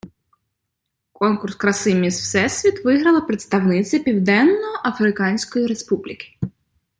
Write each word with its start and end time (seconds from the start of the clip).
Конкурс 1.13 1.55
краси 1.55 1.95
"Міс 1.95 2.19
Всесвіт" 2.21 2.85
виграла 2.85 3.21
представниця 3.21 3.99
Південно-Африканської 3.99 5.67
Республіки. 5.67 6.37